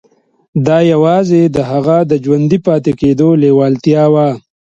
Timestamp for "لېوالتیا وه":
3.41-4.27